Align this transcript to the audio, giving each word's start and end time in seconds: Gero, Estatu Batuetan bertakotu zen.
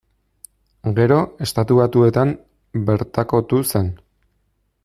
Gero, 0.99 1.17
Estatu 1.47 1.77
Batuetan 1.81 2.33
bertakotu 2.91 3.65
zen. 3.75 3.93